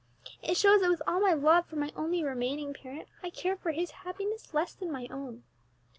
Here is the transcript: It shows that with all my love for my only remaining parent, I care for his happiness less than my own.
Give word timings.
It 0.41 0.57
shows 0.57 0.81
that 0.81 0.89
with 0.89 1.03
all 1.05 1.19
my 1.19 1.33
love 1.33 1.67
for 1.67 1.75
my 1.75 1.93
only 1.95 2.23
remaining 2.23 2.73
parent, 2.73 3.07
I 3.21 3.29
care 3.29 3.55
for 3.55 3.69
his 3.71 3.91
happiness 4.01 4.51
less 4.51 4.73
than 4.73 4.91
my 4.91 5.07
own. 5.11 5.43